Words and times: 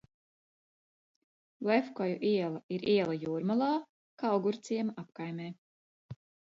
Lefkoju 1.67 2.17
iela 2.31 2.63
ir 2.79 2.89
iela 2.97 3.19
Jūrmalā, 3.27 3.71
Kaugurciema 4.25 5.01
apkaimē. 5.05 5.51